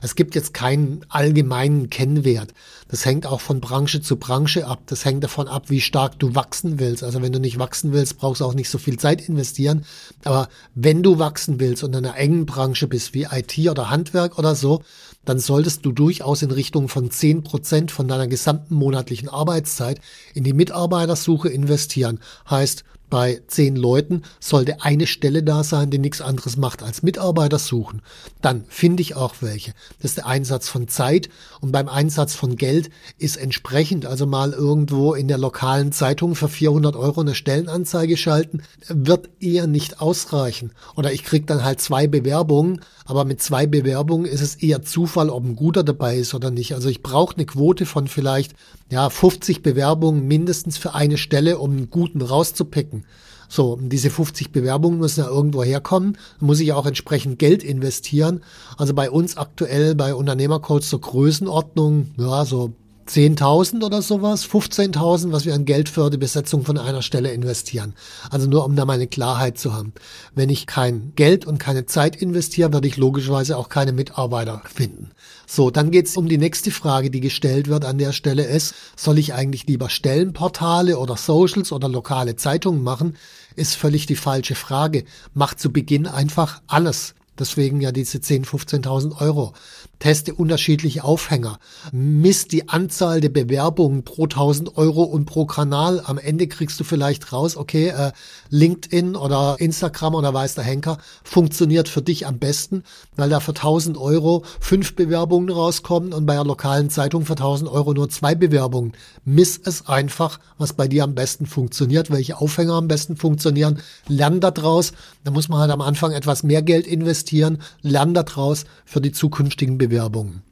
Es 0.00 0.14
gibt 0.14 0.34
jetzt 0.34 0.54
keinen 0.54 1.04
allgemeinen 1.08 1.90
Kennwert. 1.90 2.54
Das 2.88 3.04
hängt 3.04 3.26
auch 3.26 3.40
von 3.40 3.60
Branche 3.60 4.00
zu 4.00 4.16
Branche 4.16 4.66
ab. 4.66 4.82
Das 4.86 5.04
hängt 5.04 5.22
davon 5.22 5.48
ab, 5.48 5.70
wie 5.70 5.80
stark 5.80 6.18
du 6.18 6.34
wachsen 6.34 6.78
willst. 6.78 7.04
Also 7.04 7.22
wenn 7.22 7.32
du 7.32 7.40
nicht 7.40 7.58
wachsen 7.58 7.92
willst, 7.92 8.18
brauchst 8.18 8.40
du 8.40 8.44
auch 8.44 8.54
nicht 8.54 8.70
so 8.70 8.78
viel 8.78 8.98
Zeit 8.98 9.28
investieren. 9.28 9.84
Aber 10.24 10.48
wenn 10.74 11.02
du 11.02 11.18
wachsen 11.18 11.60
willst 11.60 11.84
und 11.84 11.94
in 11.94 12.04
einer 12.04 12.16
engen 12.16 12.46
Branche 12.46 12.88
bist 12.88 13.14
wie 13.14 13.28
IT 13.30 13.58
oder 13.70 13.90
Handwerk 13.90 14.38
oder 14.38 14.54
so, 14.54 14.82
dann 15.24 15.38
solltest 15.38 15.84
du 15.84 15.92
durchaus 15.92 16.42
in 16.42 16.50
Richtung 16.50 16.88
von 16.88 17.10
zehn 17.10 17.42
Prozent 17.42 17.90
von 17.90 18.08
deiner 18.08 18.26
gesamten 18.26 18.74
monatlichen 18.74 19.28
Arbeitszeit 19.28 20.00
in 20.34 20.44
die 20.44 20.54
Mitarbeitersuche 20.54 21.48
investieren. 21.48 22.20
Heißt, 22.48 22.84
bei 23.10 23.42
zehn 23.48 23.76
Leuten 23.76 24.22
sollte 24.38 24.82
eine 24.82 25.06
Stelle 25.06 25.42
da 25.42 25.64
sein, 25.64 25.90
die 25.90 25.98
nichts 25.98 26.20
anderes 26.20 26.56
macht 26.56 26.82
als 26.82 27.02
Mitarbeiter 27.02 27.58
suchen. 27.58 28.02
Dann 28.40 28.64
finde 28.68 29.02
ich 29.02 29.16
auch 29.16 29.34
welche. 29.40 29.72
Das 30.00 30.12
ist 30.12 30.18
der 30.18 30.26
Einsatz 30.26 30.68
von 30.68 30.88
Zeit 30.88 31.28
und 31.60 31.72
beim 31.72 31.88
Einsatz 31.88 32.34
von 32.34 32.56
Geld 32.56 32.90
ist 33.18 33.36
entsprechend, 33.36 34.06
also 34.06 34.26
mal 34.26 34.52
irgendwo 34.52 35.14
in 35.14 35.28
der 35.28 35.38
lokalen 35.38 35.92
Zeitung 35.92 36.34
für 36.34 36.48
400 36.48 36.96
Euro 36.96 37.20
eine 37.20 37.34
Stellenanzeige 37.34 38.16
schalten, 38.16 38.62
wird 38.88 39.28
eher 39.40 39.66
nicht 39.66 40.00
ausreichen. 40.00 40.70
Oder 40.96 41.12
ich 41.12 41.24
krieg 41.24 41.46
dann 41.46 41.64
halt 41.64 41.80
zwei 41.80 42.06
Bewerbungen, 42.06 42.80
aber 43.10 43.24
mit 43.24 43.42
zwei 43.42 43.66
Bewerbungen 43.66 44.24
ist 44.24 44.40
es 44.40 44.54
eher 44.54 44.82
Zufall, 44.82 45.30
ob 45.30 45.44
ein 45.44 45.56
guter 45.56 45.82
dabei 45.82 46.16
ist 46.16 46.32
oder 46.32 46.52
nicht. 46.52 46.74
Also 46.74 46.88
ich 46.88 47.02
brauche 47.02 47.34
eine 47.34 47.44
Quote 47.44 47.84
von 47.84 48.06
vielleicht 48.06 48.54
ja 48.88 49.10
50 49.10 49.64
Bewerbungen 49.64 50.28
mindestens 50.28 50.78
für 50.78 50.94
eine 50.94 51.18
Stelle, 51.18 51.58
um 51.58 51.72
einen 51.72 51.90
guten 51.90 52.22
rauszupicken. 52.22 53.04
So, 53.48 53.76
diese 53.82 54.10
50 54.10 54.52
Bewerbungen 54.52 55.00
müssen 55.00 55.24
ja 55.24 55.28
irgendwo 55.28 55.64
herkommen. 55.64 56.16
Muss 56.38 56.60
ich 56.60 56.72
auch 56.72 56.86
entsprechend 56.86 57.40
Geld 57.40 57.64
investieren. 57.64 58.44
Also 58.76 58.94
bei 58.94 59.10
uns 59.10 59.36
aktuell 59.36 59.96
bei 59.96 60.14
Unternehmercoach 60.14 60.82
zur 60.82 61.00
Größenordnung, 61.00 62.12
ja, 62.16 62.44
so 62.44 62.74
10.000 63.10 63.82
oder 63.84 64.02
sowas, 64.02 64.46
15.000, 64.46 65.32
was 65.32 65.44
wir 65.44 65.52
an 65.52 65.64
Geld 65.64 65.88
für 65.88 66.10
die 66.10 66.16
Besetzung 66.16 66.64
von 66.64 66.78
einer 66.78 67.02
Stelle 67.02 67.32
investieren. 67.32 67.94
Also 68.30 68.46
nur 68.46 68.64
um 68.64 68.76
da 68.76 68.84
mal 68.84 68.92
eine 68.92 69.08
Klarheit 69.08 69.58
zu 69.58 69.74
haben. 69.74 69.92
Wenn 70.36 70.48
ich 70.48 70.68
kein 70.68 71.12
Geld 71.16 71.44
und 71.44 71.58
keine 71.58 71.86
Zeit 71.86 72.14
investiere, 72.14 72.72
werde 72.72 72.86
ich 72.86 72.96
logischerweise 72.96 73.56
auch 73.56 73.68
keine 73.68 73.90
Mitarbeiter 73.90 74.62
finden. 74.72 75.10
So, 75.44 75.72
dann 75.72 75.90
geht 75.90 76.06
es 76.06 76.16
um 76.16 76.28
die 76.28 76.38
nächste 76.38 76.70
Frage, 76.70 77.10
die 77.10 77.18
gestellt 77.18 77.66
wird 77.66 77.84
an 77.84 77.98
der 77.98 78.12
Stelle 78.12 78.44
ist, 78.44 78.74
soll 78.94 79.18
ich 79.18 79.34
eigentlich 79.34 79.66
lieber 79.66 79.90
Stellenportale 79.90 80.96
oder 80.96 81.16
Socials 81.16 81.72
oder 81.72 81.88
lokale 81.88 82.36
Zeitungen 82.36 82.84
machen? 82.84 83.16
Ist 83.56 83.74
völlig 83.74 84.06
die 84.06 84.14
falsche 84.14 84.54
Frage. 84.54 85.02
Macht 85.34 85.58
zu 85.58 85.72
Beginn 85.72 86.06
einfach 86.06 86.62
alles. 86.68 87.14
Deswegen 87.40 87.80
ja 87.80 87.90
diese 87.90 88.18
10.000, 88.18 88.84
15.000 88.84 89.20
Euro. 89.20 89.54
Teste 89.98 90.34
unterschiedliche 90.34 91.04
Aufhänger. 91.04 91.58
Misst 91.92 92.52
die 92.52 92.68
Anzahl 92.68 93.20
der 93.20 93.28
Bewerbungen 93.30 94.02
pro 94.02 94.24
1000 94.24 94.76
Euro 94.76 95.02
und 95.02 95.24
pro 95.26 95.46
Kanal. 95.46 96.02
Am 96.04 96.18
Ende 96.18 96.48
kriegst 96.48 96.78
du 96.80 96.84
vielleicht 96.84 97.32
raus, 97.32 97.56
okay, 97.56 97.88
äh, 97.88 98.12
LinkedIn 98.50 99.16
oder 99.16 99.56
Instagram 99.58 100.14
oder 100.14 100.32
weiß 100.32 100.54
der 100.54 100.64
Henker 100.64 100.98
funktioniert 101.22 101.88
für 101.88 102.02
dich 102.02 102.26
am 102.26 102.38
besten, 102.38 102.84
weil 103.16 103.30
da 103.30 103.40
für 103.40 103.54
1000 103.54 103.96
Euro 103.96 104.44
fünf 104.58 104.96
Bewerbungen 104.96 105.50
rauskommen 105.50 106.12
und 106.12 106.26
bei 106.26 106.34
einer 106.34 106.44
lokalen 106.44 106.90
Zeitung 106.90 107.24
für 107.24 107.34
1000 107.34 107.70
Euro 107.70 107.94
nur 107.94 108.08
zwei 108.10 108.34
Bewerbungen. 108.34 108.92
Miss 109.24 109.60
es 109.62 109.86
einfach, 109.86 110.40
was 110.58 110.74
bei 110.74 110.88
dir 110.88 111.04
am 111.04 111.14
besten 111.14 111.46
funktioniert, 111.46 112.10
welche 112.10 112.38
Aufhänger 112.38 112.74
am 112.74 112.88
besten 112.88 113.16
funktionieren. 113.16 113.80
Lern 114.08 114.40
daraus. 114.40 114.92
Da 115.24 115.30
muss 115.30 115.48
man 115.48 115.60
halt 115.60 115.70
am 115.70 115.80
Anfang 115.80 116.12
etwas 116.12 116.42
mehr 116.42 116.62
Geld 116.62 116.86
investieren. 116.86 117.29
Lern 117.32 118.14
daraus 118.14 118.64
für 118.84 119.00
die 119.00 119.12
zukünftigen 119.12 119.78
Bewerbungen. 119.78 119.90
Bewerbungen. 120.00 120.42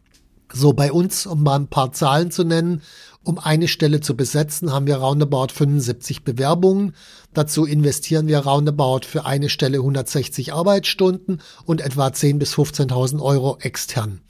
So, 0.52 0.72
bei 0.72 0.92
uns, 0.92 1.26
um 1.26 1.42
mal 1.42 1.56
ein 1.56 1.68
paar 1.68 1.92
Zahlen 1.92 2.30
zu 2.30 2.42
nennen, 2.42 2.82
um 3.22 3.38
eine 3.38 3.68
Stelle 3.68 4.00
zu 4.00 4.16
besetzen, 4.16 4.72
haben 4.72 4.86
wir 4.86 4.96
roundabout 4.96 5.48
75 5.52 6.24
Bewerbungen. 6.24 6.94
Dazu 7.34 7.66
investieren 7.66 8.28
wir 8.28 8.38
roundabout 8.38 9.00
für 9.04 9.26
eine 9.26 9.50
Stelle 9.50 9.78
160 9.78 10.54
Arbeitsstunden 10.54 11.42
und 11.66 11.82
etwa 11.82 12.06
10.000 12.06 12.38
bis 12.38 12.54
15.000 12.54 13.20
Euro 13.20 13.58
extern. 13.60 14.20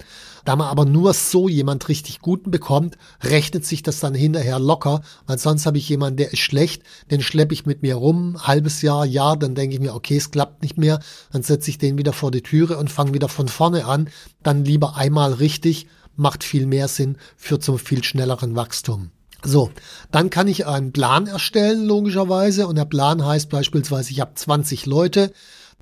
Da 0.48 0.56
man 0.56 0.68
aber 0.68 0.86
nur 0.86 1.12
so 1.12 1.46
jemand 1.46 1.90
richtig 1.90 2.20
guten 2.20 2.50
bekommt, 2.50 2.96
rechnet 3.22 3.66
sich 3.66 3.82
das 3.82 4.00
dann 4.00 4.14
hinterher 4.14 4.58
locker, 4.58 5.02
weil 5.26 5.36
sonst 5.36 5.66
habe 5.66 5.76
ich 5.76 5.86
jemanden, 5.90 6.16
der 6.16 6.32
ist 6.32 6.38
schlecht, 6.38 6.84
den 7.10 7.20
schleppe 7.20 7.52
ich 7.52 7.66
mit 7.66 7.82
mir 7.82 7.96
rum, 7.96 8.38
halbes 8.46 8.80
Jahr, 8.80 9.04
Jahr, 9.04 9.36
dann 9.36 9.54
denke 9.54 9.74
ich 9.74 9.80
mir, 9.82 9.94
okay, 9.94 10.16
es 10.16 10.30
klappt 10.30 10.62
nicht 10.62 10.78
mehr, 10.78 11.00
dann 11.32 11.42
setze 11.42 11.68
ich 11.68 11.76
den 11.76 11.98
wieder 11.98 12.14
vor 12.14 12.30
die 12.30 12.40
Türe 12.40 12.78
und 12.78 12.90
fange 12.90 13.12
wieder 13.12 13.28
von 13.28 13.46
vorne 13.46 13.84
an, 13.84 14.08
dann 14.42 14.64
lieber 14.64 14.96
einmal 14.96 15.34
richtig, 15.34 15.86
macht 16.16 16.42
viel 16.42 16.64
mehr 16.64 16.88
Sinn, 16.88 17.18
führt 17.36 17.62
zum 17.62 17.78
viel 17.78 18.02
schnelleren 18.02 18.56
Wachstum. 18.56 19.10
So, 19.44 19.70
dann 20.10 20.30
kann 20.30 20.48
ich 20.48 20.66
einen 20.66 20.92
Plan 20.92 21.26
erstellen, 21.26 21.84
logischerweise. 21.84 22.66
Und 22.66 22.76
der 22.76 22.86
Plan 22.86 23.24
heißt 23.24 23.50
beispielsweise, 23.50 24.12
ich 24.12 24.20
habe 24.20 24.32
20 24.34 24.86
Leute, 24.86 25.30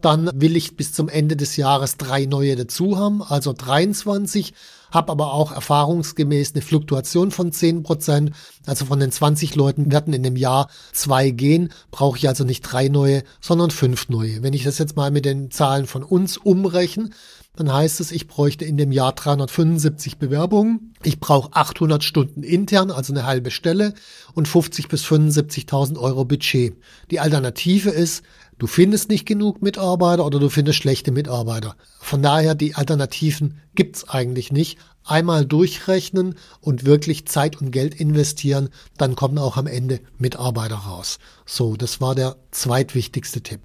dann 0.00 0.31
will 0.35 0.57
ich 0.57 0.76
bis 0.76 0.93
zum 0.93 1.09
Ende 1.09 1.37
des 1.37 1.57
Jahres 1.57 1.97
drei 1.97 2.26
neue 2.26 2.57
dazu 2.57 2.99
haben, 2.99 3.23
also 3.23 3.53
23, 3.53 4.53
habe 4.91 5.12
aber 5.12 5.33
auch 5.33 5.53
erfahrungsgemäß 5.53 6.53
eine 6.55 6.62
Fluktuation 6.62 7.31
von 7.31 7.53
10 7.53 7.83
Prozent. 7.83 8.33
Also 8.67 8.87
von 8.87 9.00
den 9.00 9.11
20 9.11 9.55
Leuten 9.55 9.91
werden 9.91 10.15
in 10.15 10.23
dem 10.23 10.37
Jahr 10.37 10.69
zwei 10.93 11.31
gehen, 11.31 11.71
brauche 11.91 12.17
ich 12.19 12.29
also 12.29 12.45
nicht 12.45 12.62
drei 12.62 12.88
neue, 12.88 13.23
sondern 13.41 13.71
fünf 13.71 14.09
neue. 14.09 14.43
Wenn 14.43 14.55
ich 14.55 14.65
das 14.65 14.79
jetzt 14.79 14.97
mal 14.97 15.11
mit 15.11 15.25
den 15.25 15.50
Zahlen 15.50 15.87
von 15.87 16.03
uns 16.03 16.37
umrechne, 16.37 17.11
dann 17.57 17.73
heißt 17.73 18.00
es, 18.00 18.12
ich 18.12 18.29
bräuchte 18.29 18.67
in 18.67 18.76
dem 18.76 18.93
Jahr 18.93 19.12
375 19.12 20.19
Bewerbungen. 20.19 20.95
Ich 21.03 21.21
brauche 21.21 21.55
800 21.55 22.05
Stunden 22.05 22.43
intern, 22.43 22.91
also 22.91 23.15
eine 23.15 23.25
halbe 23.25 23.50
Stelle 23.50 23.95
und 24.35 24.47
50 24.47 24.88
bis 24.88 25.05
75.000 25.05 25.99
Euro 25.99 26.26
Budget. 26.26 26.76
Die 27.11 27.19
Alternative 27.19 27.91
ist, 27.91 28.23
Du 28.59 28.67
findest 28.67 29.11
nicht 29.11 29.27
genug 29.27 29.61
Mitarbeiter 29.61 30.25
oder 30.25 30.39
du 30.39 30.49
findest 30.49 30.79
schlechte 30.79 31.13
Mitarbeiter. 31.13 31.77
Von 32.01 32.23
daher, 32.23 32.55
die 32.55 32.75
Alternativen 32.75 33.61
gibt's 33.75 34.09
eigentlich 34.09 34.51
nicht. 34.51 34.79
Einmal 35.05 35.45
durchrechnen 35.45 36.37
und 36.61 36.87
wirklich 36.87 37.27
Zeit 37.27 37.61
und 37.61 37.71
Geld 37.71 37.95
investieren, 37.95 38.71
dann 38.97 39.15
kommen 39.15 39.37
auch 39.39 39.59
am 39.59 39.67
Ende 39.67 40.01
Mitarbeiter 40.17 40.77
raus. 40.77 41.19
So, 41.45 41.77
das 41.77 42.01
war 42.01 42.15
der 42.15 42.37
zweitwichtigste 42.51 43.43
Tipp. 43.43 43.61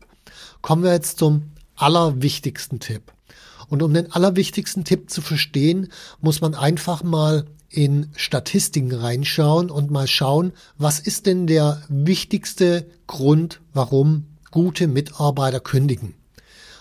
Kommen 0.61 0.83
wir 0.83 0.91
jetzt 0.91 1.17
zum 1.17 1.51
allerwichtigsten 1.75 2.79
Tipp. 2.79 3.13
Und 3.69 3.81
um 3.81 3.93
den 3.93 4.11
allerwichtigsten 4.11 4.83
Tipp 4.83 5.09
zu 5.09 5.21
verstehen, 5.21 5.87
muss 6.19 6.41
man 6.41 6.53
einfach 6.53 7.01
mal 7.01 7.45
in 7.69 8.09
Statistiken 8.17 8.93
reinschauen 8.93 9.71
und 9.71 9.89
mal 9.89 10.07
schauen, 10.07 10.51
was 10.77 10.99
ist 10.99 11.25
denn 11.25 11.47
der 11.47 11.81
wichtigste 11.87 12.85
Grund, 13.07 13.61
warum 13.73 14.25
gute 14.51 14.87
Mitarbeiter 14.87 15.59
kündigen. 15.59 16.15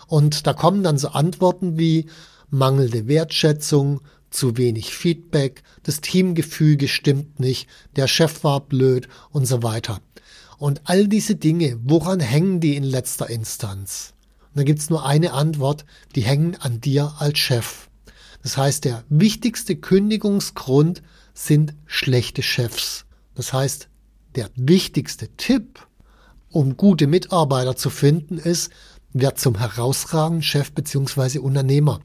Und 0.07 0.47
da 0.47 0.53
kommen 0.53 0.83
dann 0.83 0.99
so 0.99 1.09
Antworten 1.09 1.79
wie 1.79 2.07
mangelnde 2.51 3.07
Wertschätzung, 3.07 4.01
zu 4.31 4.57
wenig 4.57 4.95
Feedback, 4.95 5.63
das 5.83 6.01
Teamgefüge 6.01 6.89
stimmt 6.89 7.41
nicht, 7.41 7.69
der 7.97 8.07
Chef 8.07 8.45
war 8.45 8.61
blöd 8.61 9.09
und 9.31 9.47
so 9.47 9.63
weiter. 9.63 10.01
Und 10.59 10.83
all 10.85 11.09
diese 11.09 11.37
Dinge, 11.37 11.79
woran 11.83 12.21
hängen 12.21 12.61
die 12.61 12.77
in 12.77 12.85
letzter 12.85 13.29
Instanz? 13.29 14.15
Und 14.51 14.59
da 14.59 14.63
gibt's 14.63 14.91
nur 14.91 15.05
eine 15.05 15.33
Antwort, 15.33 15.85
die 16.15 16.23
hängen 16.23 16.57
an 16.57 16.81
dir 16.81 17.15
als 17.19 17.39
Chef. 17.39 17.89
Das 18.43 18.57
heißt, 18.57 18.85
der 18.85 19.05
wichtigste 19.09 19.77
Kündigungsgrund 19.77 21.03
sind 21.35 21.75
schlechte 21.87 22.43
Chefs. 22.43 23.07
Das 23.35 23.53
heißt, 23.53 23.89
der 24.35 24.51
wichtigste 24.55 25.29
Tipp 25.37 25.87
um 26.51 26.77
gute 26.77 27.07
Mitarbeiter 27.07 27.77
zu 27.77 27.91
finden, 27.91 28.39
ist, 28.39 28.71
wer 29.13 29.35
zum 29.35 29.59
herausragenden 29.59 30.43
Chef 30.43 30.73
beziehungsweise 30.73 31.41
Unternehmer. 31.41 32.01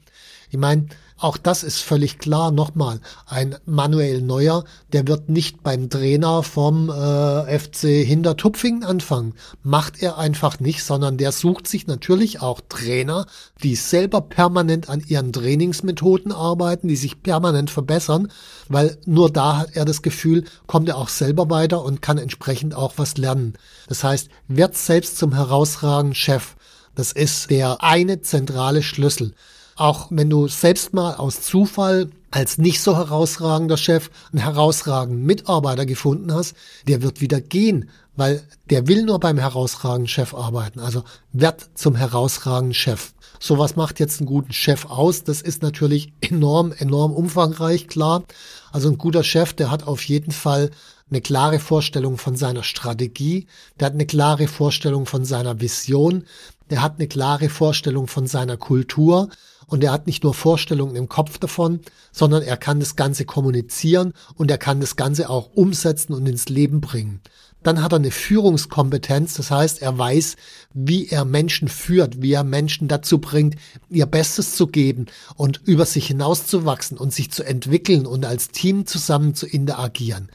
Ich 0.50 0.58
meine, 0.58 0.86
auch 1.18 1.38
das 1.38 1.62
ist 1.62 1.80
völlig 1.80 2.18
klar. 2.18 2.50
Nochmal, 2.50 3.00
ein 3.26 3.56
Manuel 3.64 4.20
Neuer, 4.20 4.64
der 4.92 5.08
wird 5.08 5.30
nicht 5.30 5.62
beim 5.62 5.88
Trainer 5.88 6.42
vom 6.42 6.90
äh, 6.90 7.58
FC 7.58 8.04
Hintertupfingen 8.06 8.84
anfangen. 8.84 9.34
Macht 9.62 10.02
er 10.02 10.18
einfach 10.18 10.60
nicht, 10.60 10.84
sondern 10.84 11.16
der 11.16 11.32
sucht 11.32 11.68
sich 11.68 11.86
natürlich 11.86 12.42
auch 12.42 12.60
Trainer, 12.68 13.26
die 13.62 13.76
selber 13.76 14.20
permanent 14.20 14.90
an 14.90 15.02
ihren 15.06 15.32
Trainingsmethoden 15.32 16.32
arbeiten, 16.32 16.88
die 16.88 16.96
sich 16.96 17.22
permanent 17.22 17.70
verbessern, 17.70 18.30
weil 18.68 18.98
nur 19.06 19.30
da 19.32 19.56
hat 19.56 19.70
er 19.74 19.86
das 19.86 20.02
Gefühl, 20.02 20.44
kommt 20.66 20.88
er 20.88 20.98
auch 20.98 21.08
selber 21.08 21.48
weiter 21.48 21.82
und 21.82 22.02
kann 22.02 22.18
entsprechend 22.18 22.74
auch 22.74 22.94
was 22.96 23.16
lernen. 23.16 23.54
Das 23.88 24.04
heißt, 24.04 24.28
wird 24.48 24.76
selbst 24.76 25.16
zum 25.16 25.32
herausragenden 25.32 26.14
Chef. 26.14 26.56
Das 26.94 27.12
ist 27.12 27.50
der 27.50 27.82
eine 27.82 28.20
zentrale 28.20 28.82
Schlüssel. 28.82 29.34
Auch 29.76 30.08
wenn 30.10 30.30
du 30.30 30.48
selbst 30.48 30.94
mal 30.94 31.14
aus 31.14 31.42
Zufall 31.42 32.10
als 32.30 32.56
nicht 32.58 32.80
so 32.80 32.96
herausragender 32.96 33.76
Chef 33.76 34.10
einen 34.32 34.42
herausragenden 34.42 35.24
Mitarbeiter 35.24 35.84
gefunden 35.84 36.32
hast, 36.32 36.54
der 36.88 37.02
wird 37.02 37.20
wieder 37.20 37.40
gehen, 37.42 37.90
weil 38.16 38.42
der 38.70 38.88
will 38.88 39.04
nur 39.04 39.20
beim 39.20 39.38
herausragenden 39.38 40.08
Chef 40.08 40.34
arbeiten. 40.34 40.80
Also 40.80 41.04
wird 41.32 41.68
zum 41.74 41.94
herausragenden 41.94 42.74
Chef. 42.74 43.12
So 43.38 43.58
was 43.58 43.76
macht 43.76 44.00
jetzt 44.00 44.20
einen 44.20 44.26
guten 44.26 44.52
Chef 44.52 44.86
aus? 44.86 45.24
Das 45.24 45.42
ist 45.42 45.62
natürlich 45.62 46.12
enorm, 46.22 46.72
enorm 46.72 47.12
umfangreich, 47.12 47.86
klar. 47.86 48.24
Also 48.72 48.88
ein 48.88 48.96
guter 48.96 49.22
Chef, 49.22 49.52
der 49.52 49.70
hat 49.70 49.86
auf 49.86 50.02
jeden 50.04 50.32
Fall 50.32 50.70
eine 51.10 51.20
klare 51.20 51.58
Vorstellung 51.58 52.16
von 52.18 52.34
seiner 52.34 52.62
Strategie, 52.62 53.46
der 53.78 53.86
hat 53.86 53.94
eine 53.94 54.06
klare 54.06 54.48
Vorstellung 54.48 55.06
von 55.06 55.24
seiner 55.24 55.60
Vision, 55.60 56.24
der 56.70 56.82
hat 56.82 56.94
eine 56.96 57.06
klare 57.06 57.48
Vorstellung 57.48 58.08
von 58.08 58.26
seiner 58.26 58.56
Kultur 58.56 59.28
und 59.66 59.82
er 59.84 59.92
hat 59.92 60.06
nicht 60.06 60.22
nur 60.22 60.34
Vorstellungen 60.34 60.96
im 60.96 61.08
Kopf 61.08 61.38
davon, 61.38 61.80
sondern 62.12 62.42
er 62.42 62.56
kann 62.56 62.80
das 62.80 62.96
Ganze 62.96 63.24
kommunizieren 63.24 64.12
und 64.34 64.50
er 64.50 64.58
kann 64.58 64.80
das 64.80 64.96
Ganze 64.96 65.28
auch 65.28 65.50
umsetzen 65.54 66.12
und 66.12 66.26
ins 66.26 66.48
Leben 66.48 66.80
bringen. 66.80 67.20
Dann 67.62 67.82
hat 67.82 67.92
er 67.92 67.96
eine 67.96 68.12
Führungskompetenz, 68.12 69.34
das 69.34 69.50
heißt, 69.50 69.82
er 69.82 69.98
weiß, 69.98 70.36
wie 70.72 71.08
er 71.08 71.24
Menschen 71.24 71.66
führt, 71.66 72.22
wie 72.22 72.32
er 72.32 72.44
Menschen 72.44 72.86
dazu 72.86 73.18
bringt, 73.18 73.56
ihr 73.90 74.06
Bestes 74.06 74.54
zu 74.54 74.68
geben 74.68 75.06
und 75.34 75.60
über 75.64 75.84
sich 75.84 76.06
hinauszuwachsen 76.06 76.96
und 76.96 77.12
sich 77.12 77.32
zu 77.32 77.42
entwickeln 77.42 78.06
und 78.06 78.24
als 78.24 78.50
Team 78.50 78.86
zusammen 78.86 79.34
zu 79.34 79.46
interagieren. 79.46 80.28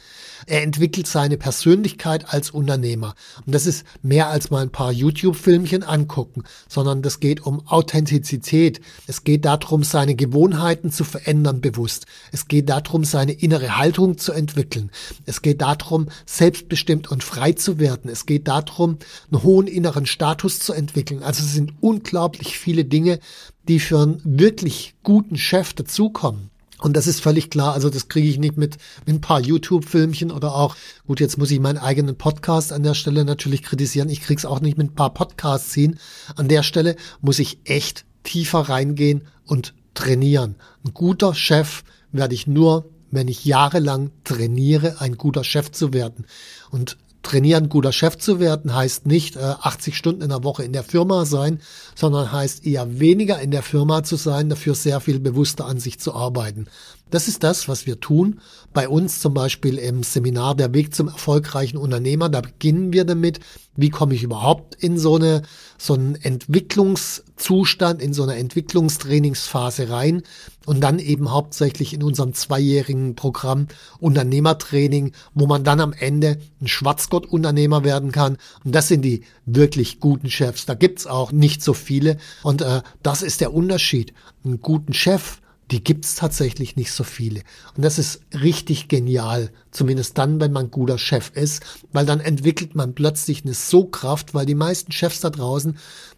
Er 0.48 0.64
entwickelt 0.64 1.08
seine 1.08 1.38
Persönlichkeit 1.38 2.34
als 2.34 2.52
Unternehmer. 2.52 3.16
Und 3.46 3.54
das 3.54 3.66
ist 3.66 3.86
mehr 4.02 4.30
als 4.30 4.50
mal 4.50 4.62
ein 4.62 4.72
paar 4.72 4.92
YouTube-Filmchen 4.92 5.84
angucken, 5.84 6.44
sondern 6.68 7.02
das 7.02 7.20
geht 7.20 7.46
um 7.46 7.68
Authentizität. 7.68 8.82
Es 9.08 9.24
geht 9.24 9.46
darum, 9.46 9.84
seine 9.84 10.16
Gewohnheiten 10.16 10.92
zu 10.92 11.04
verändern 11.04 11.62
bewusst. 11.62 12.06
Es 12.32 12.48
geht 12.48 12.70
darum, 12.70 13.04
seine 13.04 13.34
innere 13.34 13.78
Haltung 13.78 14.18
zu 14.18 14.32
entwickeln. 14.32 14.92
Es 15.26 15.42
geht 15.42 15.62
darum, 15.62 16.10
selbstbestimmt 16.26 17.12
und 17.12 17.24
frei 17.24 17.54
zu 17.54 17.80
werden. 17.80 18.10
Es 18.10 18.26
geht 18.26 18.48
darum, 18.48 18.98
einen 19.32 19.44
hohen 19.44 19.68
inneren 19.68 20.06
Status 20.06 20.60
zu 20.60 20.74
entwickeln. 20.74 21.24
Also 21.24 21.44
es 21.44 21.54
sind 21.54 21.74
unglaublich 21.82 22.58
viele 22.58 22.86
Dinge, 22.86 23.20
die 23.68 23.80
für 23.80 24.00
einen 24.00 24.22
wirklich 24.24 24.96
guten 25.04 25.38
Chef 25.38 25.74
dazukommen. 25.74 26.50
Und 26.82 26.98
das 26.98 27.06
ist 27.06 27.22
völlig 27.22 27.52
klar, 27.52 27.74
also 27.74 27.92
das 27.92 28.08
kriege 28.08 28.28
ich 28.28 28.40
nicht 28.40 28.58
mit, 28.58 28.78
mit 29.06 29.16
ein 29.16 29.22
paar 29.22 29.40
YouTube-Filmchen 29.40 30.32
oder 30.32 30.56
auch, 30.56 30.76
gut, 31.06 31.20
jetzt 31.20 31.38
muss 31.38 31.52
ich 31.52 31.60
meinen 31.60 31.78
eigenen 31.78 32.18
Podcast 32.18 32.74
an 32.74 32.82
der 32.82 32.96
Stelle 32.96 33.24
natürlich 33.24 33.62
kritisieren, 33.62 34.10
ich 34.10 34.22
krieg's 34.22 34.46
auch 34.46 34.62
nicht 34.62 34.80
mit 34.80 34.88
ein 34.88 34.96
paar 34.96 35.14
Podcasts 35.14 35.70
ziehen. 35.70 36.00
An 36.36 36.48
der 36.48 36.64
Stelle 36.64 36.96
muss 37.22 37.38
ich 37.38 37.60
echt 37.66 38.06
tiefer 38.24 38.62
reingehen 38.62 39.28
und 39.46 39.76
trainieren. 39.94 40.56
Ein 40.84 40.94
guter 40.96 41.36
Chef 41.36 41.84
werde 42.12 42.34
ich 42.34 42.48
nur, 42.48 42.90
wenn 43.12 43.28
ich 43.28 43.46
jahrelang 43.46 44.10
trainiere, 44.24 45.00
ein 45.02 45.18
guter 45.18 45.44
Chef 45.44 45.72
zu 45.72 45.94
werden. 45.94 46.26
Und 46.72 46.98
trainieren, 47.24 47.70
guter 47.70 47.92
Chef 47.92 48.18
zu 48.18 48.40
werden, 48.40 48.74
heißt 48.74 49.06
nicht 49.06 49.36
äh, 49.36 49.40
80 49.40 49.96
Stunden 49.96 50.22
in 50.22 50.30
der 50.30 50.44
Woche 50.44 50.64
in 50.64 50.74
der 50.74 50.84
Firma 50.84 51.26
sein, 51.26 51.60
sondern 51.96 52.32
heißt 52.32 52.66
eher 52.66 53.00
weniger 53.00 53.40
in 53.40 53.52
der 53.52 53.64
Firma 53.64 54.04
zu 54.04 54.16
sein, 54.16 54.50
dafür 54.50 54.76
sehr 54.76 55.00
viel 55.00 55.20
bewusster 55.20 55.66
an 55.66 55.80
sich 55.80 56.00
zu 56.00 56.14
arbeiten. 56.14 56.68
Das 57.12 57.28
ist 57.28 57.44
das, 57.44 57.68
was 57.68 57.86
wir 57.86 58.00
tun. 58.00 58.40
Bei 58.74 58.90
uns 58.90 59.20
zum 59.20 59.34
Beispiel 59.34 59.78
im 59.78 60.02
Seminar 60.02 60.56
Der 60.56 60.74
Weg 60.74 60.96
zum 60.96 61.10
erfolgreichen 61.10 61.78
Unternehmer, 61.78 62.30
da 62.30 62.42
beginnen 62.42 62.94
wir 62.94 63.04
damit, 63.04 63.42
wie 63.76 63.90
komme 63.90 64.16
ich 64.16 64.24
überhaupt 64.24 64.76
in 64.76 64.98
so 64.98 65.16
eine, 65.16 65.44
so 65.78 65.94
einen 65.94 66.16
Entwicklungszustand, 66.16 68.02
in 68.02 68.14
so 68.14 68.24
eine 68.24 68.36
Entwicklungstrainingsphase 68.36 69.90
rein 69.90 70.24
und 70.66 70.82
dann 70.82 71.00
eben 71.00 71.32
hauptsächlich 71.32 71.94
in 71.94 72.04
unserem 72.04 72.34
zweijährigen 72.34 73.16
Programm 73.16 73.68
Unternehmertraining, 74.00 75.12
wo 75.34 75.48
man 75.48 75.64
dann 75.66 75.82
am 75.82 75.92
Ende 75.92 76.38
ein 76.62 76.68
Schwarzgott-Unternehmer 76.68 77.84
werden 77.84 78.12
kann. 78.12 78.38
Und 78.64 78.74
das 78.74 78.88
sind 78.88 79.02
die 79.02 79.24
wirklich 79.46 80.00
guten 80.00 80.30
Chefs. 80.30 80.66
Da 80.66 80.76
gibt's 80.76 81.08
auch 81.08 81.34
nicht 81.34 81.62
so 81.62 81.74
viele. 81.74 82.18
Und 82.44 82.62
äh, 82.62 82.82
das 83.04 83.22
ist 83.22 83.42
der 83.42 83.54
Unterschied. 83.54 84.14
Einen 84.46 84.62
guten 84.62 84.94
Chef, 84.94 85.41
die 85.72 85.84
gibt's 85.84 86.16
tatsächlich 86.16 86.76
nicht 86.76 86.92
so 86.92 87.04
viele. 87.04 87.42
Und 87.76 87.84
das 87.84 87.98
ist 87.98 88.22
richtig 88.34 88.90
genial, 88.90 89.52
zumindest 89.72 90.18
dann, 90.18 90.42
wenn 90.42 90.52
man 90.52 90.70
guter 90.70 90.98
Chef 90.98 91.32
ist, 91.34 91.64
weil 91.94 92.06
dann 92.06 92.20
entwickelt 92.20 92.76
man 92.76 92.94
plötzlich 92.94 93.44
eine 93.44 93.54
So-Kraft, 93.54 94.34
weil 94.34 94.46
die 94.46 94.56
meisten 94.56 94.92
Chefs 94.92 95.22
da 95.22 95.30
draußen, 95.30 95.78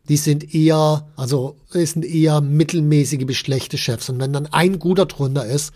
die 0.09 0.17
sind 0.17 0.55
eher, 0.55 1.07
also 1.15 1.57
sind 1.69 2.03
eher 2.03 2.41
mittelmäßige 2.41 3.25
bis 3.25 3.37
schlechte 3.37 3.77
Chefs. 3.77 4.09
Und 4.09 4.19
wenn 4.19 4.33
dann 4.33 4.47
ein 4.47 4.79
guter 4.79 5.05
drunter 5.05 5.45
ist, 5.45 5.71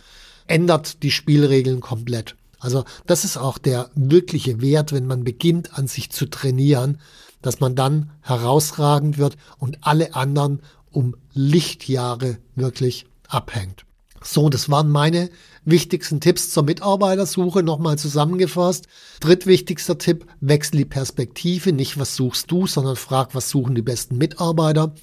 ändert 0.47 1.03
die 1.03 1.11
Spielregeln 1.11 1.79
komplett. 1.79 2.35
Also 2.59 2.83
das 3.05 3.23
ist 3.23 3.37
auch 3.37 3.59
der 3.59 3.91
wirkliche 3.93 4.59
Wert, 4.61 4.91
wenn 4.91 5.05
man 5.05 5.23
beginnt 5.23 5.77
an 5.77 5.87
sich 5.87 6.09
zu 6.09 6.25
trainieren, 6.25 6.99
dass 7.43 7.59
man 7.59 7.75
dann 7.75 8.09
herausragend 8.21 9.19
wird 9.19 9.37
und 9.59 9.77
alle 9.81 10.15
anderen 10.15 10.61
um 10.91 11.15
Lichtjahre 11.33 12.39
wirklich 12.55 13.05
abhängt. 13.27 13.85
So, 14.23 14.49
das 14.49 14.69
waren 14.69 14.89
meine 14.89 15.29
wichtigsten 15.63 16.19
Tipps 16.19 16.49
zur 16.49 16.63
Mitarbeitersuche. 16.63 17.63
Nochmal 17.63 17.97
zusammengefasst. 17.97 18.87
Drittwichtigster 19.19 19.97
Tipp, 19.97 20.25
wechsel 20.41 20.77
die 20.77 20.85
Perspektive. 20.85 21.71
Nicht, 21.71 21.99
was 21.99 22.15
suchst 22.15 22.49
du, 22.51 22.67
sondern 22.67 22.95
frag, 22.95 23.35
was 23.35 23.49
suchen 23.49 23.75
die 23.75 23.81
besten 23.81 24.17
Mitarbeiter. 24.17 24.93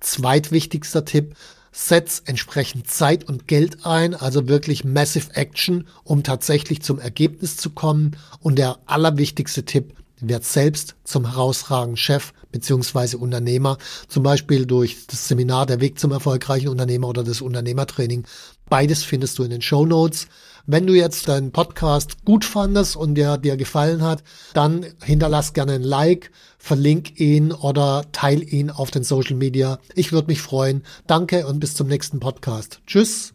Zweitwichtigster 0.00 1.04
Tipp, 1.04 1.34
setz 1.70 2.22
entsprechend 2.24 2.90
Zeit 2.90 3.24
und 3.24 3.46
Geld 3.46 3.84
ein, 3.86 4.14
also 4.14 4.48
wirklich 4.48 4.84
Massive 4.84 5.34
Action, 5.34 5.86
um 6.04 6.22
tatsächlich 6.22 6.82
zum 6.82 6.98
Ergebnis 6.98 7.56
zu 7.56 7.70
kommen. 7.70 8.16
Und 8.40 8.58
der 8.58 8.78
allerwichtigste 8.86 9.64
Tipp, 9.64 9.94
werd 10.28 10.44
selbst 10.44 10.94
zum 11.04 11.30
herausragenden 11.30 11.96
Chef 11.96 12.32
beziehungsweise 12.50 13.18
Unternehmer, 13.18 13.78
zum 14.08 14.22
Beispiel 14.22 14.66
durch 14.66 15.06
das 15.06 15.26
Seminar 15.26 15.66
Der 15.66 15.80
Weg 15.80 15.98
zum 15.98 16.12
erfolgreichen 16.12 16.68
Unternehmer 16.68 17.08
oder 17.08 17.24
das 17.24 17.40
Unternehmertraining. 17.40 18.24
Beides 18.68 19.02
findest 19.02 19.38
du 19.38 19.42
in 19.42 19.50
den 19.50 19.62
Show 19.62 19.86
Notes. 19.86 20.28
Wenn 20.64 20.86
du 20.86 20.94
jetzt 20.94 21.28
deinen 21.28 21.50
Podcast 21.50 22.24
gut 22.24 22.44
fandest 22.44 22.94
und 22.94 23.16
der 23.16 23.36
dir 23.36 23.56
gefallen 23.56 24.02
hat, 24.02 24.22
dann 24.54 24.86
hinterlass 25.02 25.54
gerne 25.54 25.72
ein 25.72 25.82
Like, 25.82 26.30
verlink 26.56 27.18
ihn 27.18 27.50
oder 27.50 28.04
teil 28.12 28.42
ihn 28.42 28.70
auf 28.70 28.92
den 28.92 29.02
Social 29.02 29.34
Media. 29.34 29.80
Ich 29.96 30.12
würde 30.12 30.28
mich 30.28 30.40
freuen. 30.40 30.84
Danke 31.08 31.46
und 31.48 31.58
bis 31.58 31.74
zum 31.74 31.88
nächsten 31.88 32.20
Podcast. 32.20 32.80
Tschüss. 32.86 33.32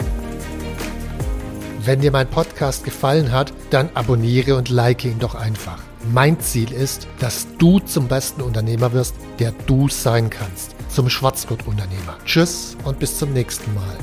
Wenn 1.84 2.02
dir 2.02 2.12
mein 2.12 2.30
Podcast 2.30 2.86
gefallen 2.86 3.32
hat, 3.32 3.54
dann 3.70 3.90
abonniere 3.94 4.56
und 4.56 4.70
like 4.70 5.04
ihn 5.04 5.20
doch 5.20 5.36
einfach. 5.36 5.80
Mein 6.14 6.40
Ziel 6.40 6.72
ist, 6.72 7.08
dass 7.20 7.48
du 7.58 7.80
zum 7.80 8.08
besten 8.08 8.42
Unternehmer 8.42 8.94
wirst, 8.94 9.16
der 9.40 9.52
du 9.66 9.90
sein 9.90 10.30
kannst. 10.30 10.76
Zum 10.90 11.10
Schwarzgurt-Unternehmer. 11.10 12.18
Tschüss 12.26 12.78
und 12.86 13.00
bis 13.00 13.18
zum 13.18 13.34
nächsten 13.34 13.74
Mal. 13.74 13.98